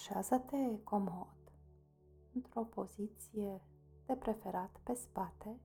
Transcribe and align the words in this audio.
Așează-te 0.00 0.82
comod, 0.84 1.52
într-o 2.32 2.64
poziție 2.64 3.62
de 4.06 4.16
preferat 4.16 4.80
pe 4.82 4.94
spate, 4.94 5.60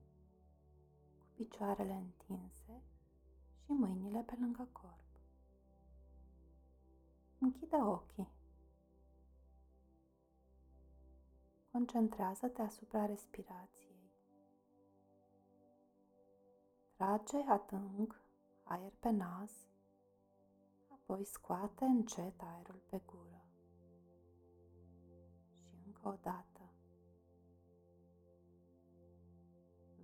cu 1.18 1.26
picioarele 1.34 1.92
întinse 1.92 2.82
și 3.64 3.72
mâinile 3.72 4.22
pe 4.22 4.36
lângă 4.40 4.68
corp. 4.72 5.20
Închide 7.38 7.76
ochii. 7.76 8.28
Concentrează-te 11.72 12.62
asupra 12.62 13.06
respirației. 13.06 14.10
Trage 16.96 17.38
adânc 17.48 18.20
aer 18.62 18.92
pe 19.00 19.10
nas, 19.10 19.52
apoi 20.92 21.24
scoate 21.24 21.84
încet 21.84 22.40
aerul 22.40 22.82
pe 22.90 23.00
gură. 23.06 23.45
Și 26.06 26.12
încă 26.12 26.28
o 26.28 26.30
dată. 26.30 26.60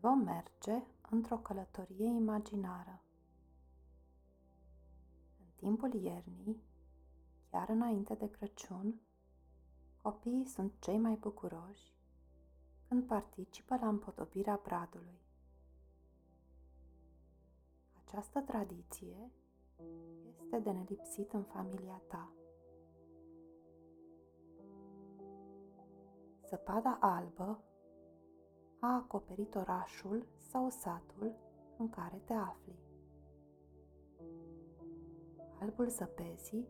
Vom 0.01 0.19
merge 0.19 0.83
într-o 1.11 1.37
călătorie 1.39 2.07
imaginară. 2.07 3.03
În 5.39 5.47
timpul 5.57 5.95
iernii, 5.95 6.63
chiar 7.51 7.69
înainte 7.69 8.15
de 8.15 8.31
Crăciun, 8.31 9.01
copiii 10.03 10.47
sunt 10.47 10.73
cei 10.79 10.99
mai 10.99 11.15
bucuroși 11.15 11.95
când 12.89 13.07
participă 13.07 13.77
la 13.81 13.89
împodobirea 13.89 14.61
bradului. 14.63 15.21
Această 18.05 18.41
tradiție 18.41 19.31
este 20.43 20.59
de 20.59 20.71
nelipsit 20.71 21.33
în 21.33 21.43
familia 21.43 22.03
ta. 22.09 22.42
Săpada 26.53 26.99
albă 27.01 27.63
a 28.81 28.95
acoperit 28.95 29.55
orașul 29.55 30.27
sau 30.39 30.71
satul 30.71 31.35
în 31.79 31.91
care 31.91 32.23
te 32.25 32.33
afli. 32.33 32.79
Albul 35.61 35.89
zăpezii 35.89 36.69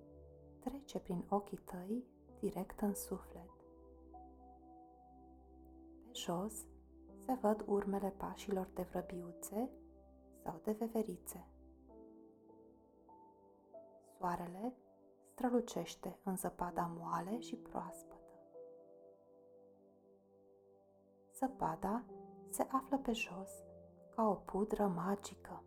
trece 0.59 0.99
prin 0.99 1.25
ochii 1.29 1.59
tăi 1.59 2.05
direct 2.39 2.81
în 2.81 2.95
suflet. 2.95 3.51
Pe 6.03 6.11
jos 6.13 6.55
se 7.25 7.33
văd 7.41 7.65
urmele 7.67 8.11
pașilor 8.17 8.69
de 8.75 8.83
vrăbiuțe 8.83 9.71
sau 10.43 10.61
de 10.63 10.73
veverițe. 10.73 11.47
Soarele 14.19 14.75
strălucește 15.33 16.19
în 16.23 16.37
zăpada 16.37 16.93
moale 16.99 17.41
și 17.41 17.57
proaspătă. 17.57 18.12
Zăpada 21.43 22.05
se 22.51 22.67
află 22.71 22.99
pe 22.99 23.13
jos 23.13 23.51
ca 24.15 24.23
o 24.29 24.35
pudră 24.35 24.87
magică. 24.87 25.65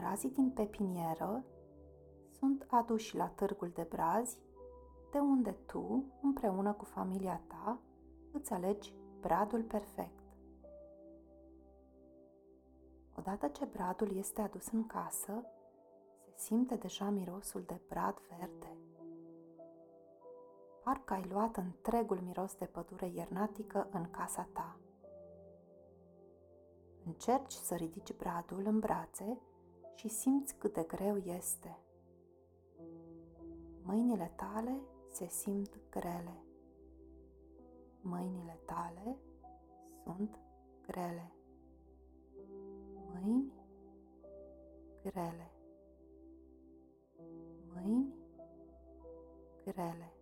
Brazii 0.00 0.30
din 0.30 0.50
pepinieră 0.50 1.44
sunt 2.38 2.66
aduși 2.68 3.16
la 3.16 3.28
târgul 3.28 3.70
de 3.74 3.86
brazi, 3.90 4.38
de 5.10 5.18
unde 5.18 5.56
tu, 5.66 6.04
împreună 6.22 6.72
cu 6.72 6.84
familia 6.84 7.42
ta, 7.46 7.78
îți 8.32 8.52
alegi 8.52 8.94
bradul 9.20 9.62
perfect. 9.62 10.22
Odată 13.18 13.48
ce 13.48 13.64
bradul 13.64 14.16
este 14.16 14.40
adus 14.40 14.70
în 14.70 14.86
casă, 14.86 15.44
se 16.24 16.32
simte 16.36 16.74
deja 16.74 17.10
mirosul 17.10 17.62
de 17.66 17.80
brad 17.88 18.20
verde. 18.28 18.76
Parcă 20.84 21.14
ai 21.14 21.28
luat 21.30 21.56
întregul 21.56 22.20
miros 22.20 22.54
de 22.54 22.64
pădure 22.64 23.06
iernatică 23.06 23.88
în 23.90 24.10
casa 24.10 24.48
ta. 24.52 24.76
Încerci 27.04 27.52
să 27.52 27.74
ridici 27.74 28.16
bradul 28.16 28.66
în 28.66 28.78
brațe 28.78 29.38
și 30.00 30.08
simți 30.08 30.54
cât 30.54 30.74
de 30.74 30.82
greu 30.82 31.16
este. 31.16 31.78
Mâinile 33.82 34.32
tale 34.36 34.80
se 35.10 35.26
simt 35.26 35.80
grele. 35.90 36.44
Mâinile 38.00 38.58
tale 38.64 39.16
sunt 40.04 40.38
grele. 40.86 41.32
Mâini 43.12 43.52
grele. 45.02 45.50
Mâini 47.74 48.14
grele. 49.64 50.12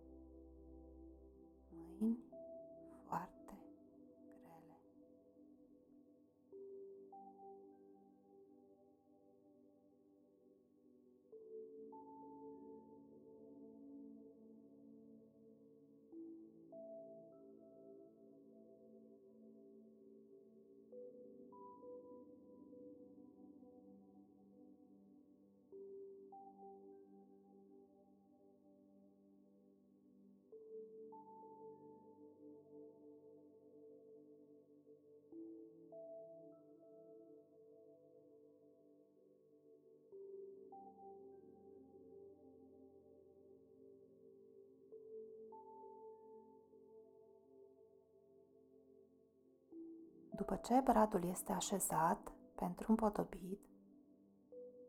După 50.39 50.55
ce 50.55 50.79
bradul 50.83 51.23
este 51.23 51.51
așezat 51.51 52.31
pentru 52.55 52.85
împodobit 52.91 53.59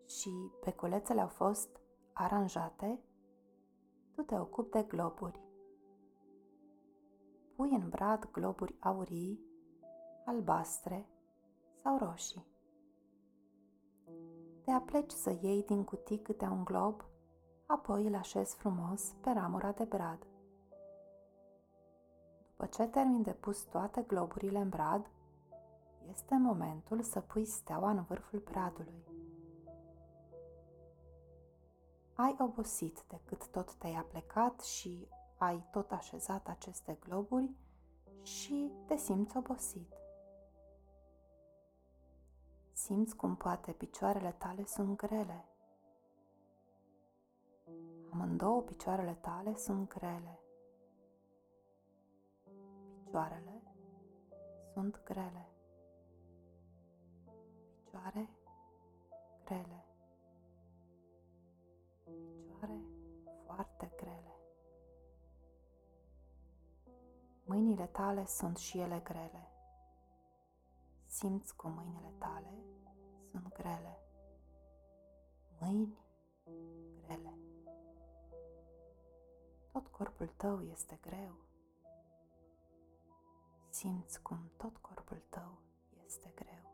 și 0.07 0.31
peculețele 0.61 1.21
au 1.21 1.29
fost 1.29 1.69
aranjate, 2.13 3.01
tu 4.15 4.23
te 4.23 4.39
ocupi 4.39 4.71
de 4.71 4.83
globuri. 4.83 5.41
Pui 7.57 7.71
în 7.71 7.89
brad 7.89 8.31
globuri 8.33 8.77
aurii, 8.81 9.41
albastre 10.25 11.09
sau 11.83 11.99
roșii. 11.99 12.47
Te 14.65 14.71
apleci 14.71 15.11
să 15.11 15.37
iei 15.41 15.63
din 15.63 15.85
cutii 15.85 16.23
câte 16.23 16.45
un 16.45 16.65
glob, 16.65 17.05
apoi 17.67 18.07
îl 18.07 18.15
așezi 18.15 18.57
frumos 18.57 19.15
pe 19.21 19.31
ramura 19.31 19.73
de 19.73 19.85
brad. 19.85 20.27
După 22.51 22.67
ce 22.67 22.87
termin 22.87 23.23
de 23.23 23.33
pus 23.33 23.63
toate 23.63 24.03
globurile 24.03 24.59
în 24.59 24.69
brad, 24.69 25.11
este 26.11 26.37
momentul 26.37 27.03
să 27.03 27.21
pui 27.21 27.45
steaua 27.45 27.91
în 27.91 28.03
vârful 28.03 28.39
bradului. 28.39 29.05
Ai 32.15 32.37
obosit 32.39 33.05
de 33.09 33.21
cât 33.25 33.47
tot 33.47 33.75
te-ai 33.75 33.95
aplecat 33.95 34.61
și 34.61 35.09
ai 35.39 35.65
tot 35.71 35.91
așezat 35.91 36.49
aceste 36.49 36.99
globuri 37.01 37.51
și 38.23 38.73
te 38.87 38.97
simți 38.97 39.37
obosit. 39.37 39.95
Simți 42.73 43.17
cum 43.17 43.37
poate 43.37 43.73
picioarele 43.73 44.35
tale 44.39 44.65
sunt 44.65 44.97
grele. 44.97 45.45
Amândouă 48.13 48.63
picioarele 48.63 49.15
tale 49.21 49.57
sunt 49.57 49.89
grele. 49.89 50.41
Picioarele 53.05 53.63
sunt 54.73 55.03
grele. 55.05 55.50
Picioare 57.91 58.29
grele. 59.45 59.85
Picioare 62.47 62.81
foarte 63.45 63.93
grele. 63.97 64.35
Mâinile 67.45 67.87
tale 67.87 68.27
sunt 68.27 68.57
și 68.57 68.79
ele 68.79 69.01
grele. 69.01 69.51
Simți 71.07 71.57
cum 71.57 71.73
mâinile 71.73 72.13
tale 72.19 72.55
sunt 73.31 73.53
grele. 73.55 73.99
Mâini 75.61 75.99
grele. 77.03 77.39
Tot 79.73 79.87
corpul 79.87 80.29
tău 80.37 80.63
este 80.63 80.99
greu. 81.01 81.35
Simți 83.69 84.23
cum 84.23 84.51
tot 84.57 84.77
corpul 84.77 85.23
tău 85.31 85.59
este 86.05 86.33
greu. 86.35 86.70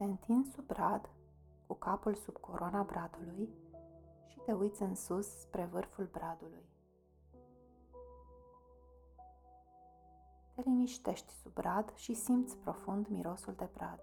Te 0.00 0.06
întinzi 0.06 0.50
sub 0.50 0.66
brad, 0.66 1.10
cu 1.66 1.74
capul 1.74 2.14
sub 2.14 2.36
coroana 2.36 2.82
bradului 2.82 3.48
și 4.26 4.38
te 4.38 4.52
uiți 4.52 4.82
în 4.82 4.94
sus 4.94 5.26
spre 5.26 5.64
vârful 5.64 6.08
bradului. 6.12 6.64
Te 10.54 10.60
liniștești 10.60 11.32
sub 11.32 11.52
brad 11.52 11.94
și 11.94 12.14
simți 12.14 12.56
profund 12.56 13.06
mirosul 13.06 13.54
de 13.54 13.68
brad. 13.72 14.00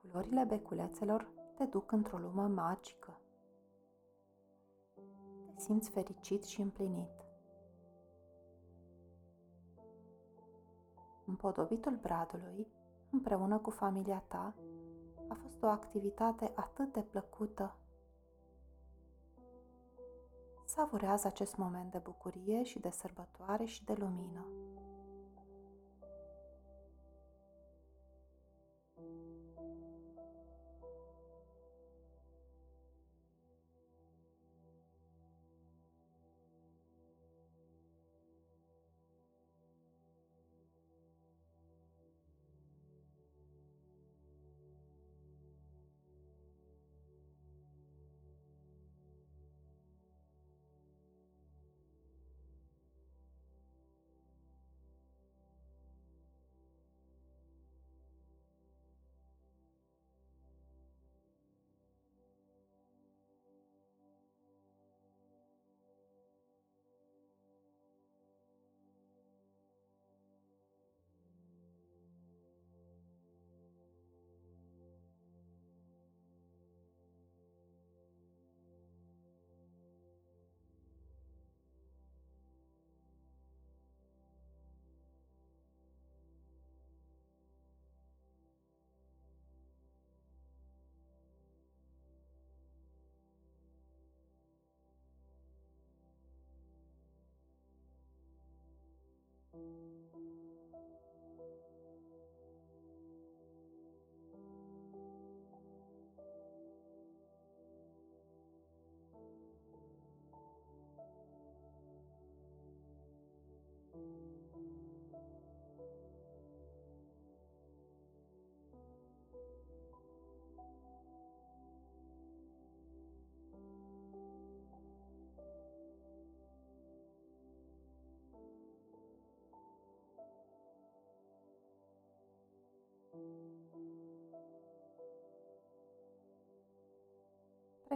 Culorile 0.00 0.44
beculețelor 0.44 1.28
te 1.56 1.64
duc 1.64 1.92
într-o 1.92 2.18
lume 2.18 2.46
magică. 2.46 3.18
Te 5.54 5.60
simți 5.60 5.90
fericit 5.90 6.44
și 6.44 6.60
împlinit. 6.60 7.23
Împodobitul 11.34 11.98
bradului, 12.02 12.66
împreună 13.10 13.58
cu 13.58 13.70
familia 13.70 14.22
ta, 14.28 14.54
a 15.28 15.36
fost 15.42 15.62
o 15.62 15.66
activitate 15.66 16.52
atât 16.54 16.92
de 16.92 17.00
plăcută. 17.00 17.76
Savurează 20.64 21.26
acest 21.26 21.56
moment 21.56 21.90
de 21.90 21.98
bucurie 21.98 22.62
și 22.62 22.78
de 22.78 22.90
sărbătoare 22.90 23.64
și 23.64 23.84
de 23.84 23.94
lumină. 23.98 24.46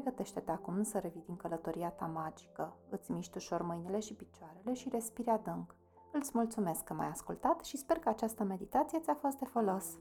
Pregătește-te 0.00 0.50
acum 0.50 0.82
să 0.82 0.98
revii 0.98 1.22
din 1.26 1.36
călătoria 1.36 1.90
ta 1.90 2.06
magică. 2.06 2.76
Îți 2.88 3.10
miști 3.10 3.36
ușor 3.36 3.62
mâinile 3.62 4.00
și 4.00 4.14
picioarele 4.14 4.74
și 4.74 4.88
respiri 4.88 5.28
adânc. 5.28 5.74
Îți 6.12 6.30
mulțumesc 6.34 6.84
că 6.84 6.94
m-ai 6.94 7.08
ascultat 7.08 7.64
și 7.64 7.76
sper 7.76 7.98
că 7.98 8.08
această 8.08 8.44
meditație 8.44 8.98
ți-a 8.98 9.14
fost 9.14 9.38
de 9.38 9.44
folos. 9.44 9.98